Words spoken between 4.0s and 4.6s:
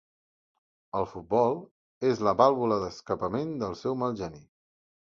mal geni.